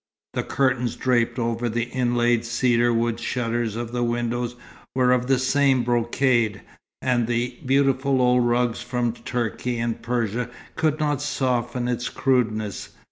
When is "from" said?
8.81-9.13